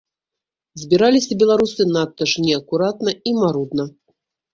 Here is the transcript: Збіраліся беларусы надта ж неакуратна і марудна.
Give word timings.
Збіраліся 0.83 1.37
беларусы 1.43 1.81
надта 1.97 2.23
ж 2.31 2.45
неакуратна 2.47 3.13
і 3.33 3.35
марудна. 3.41 3.87